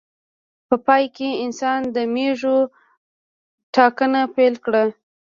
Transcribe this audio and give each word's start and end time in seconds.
په 0.67 0.75
پای 0.85 1.03
کې 1.15 1.29
انسان 1.43 1.79
د 1.95 1.97
مېږو 2.13 2.57
ټاکنه 3.75 4.21
پیل 4.35 4.55
کړه. 4.65 4.83